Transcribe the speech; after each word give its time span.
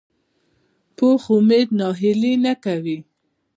پوخ 0.95 1.21
امید 1.37 1.67
ناهیلي 1.79 2.33
نه 2.45 2.53
کوي 2.63 2.97